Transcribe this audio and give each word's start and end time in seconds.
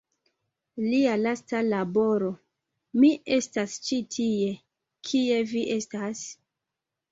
Lia 0.85 1.11
lasta 1.23 1.61
laboro 1.65 2.31
"Mi 3.03 3.13
estas 3.37 3.77
ĉi 3.89 4.01
tie- 4.17 4.59
Kie 5.11 5.41
vi 5.55 5.65
estas? 5.79 6.27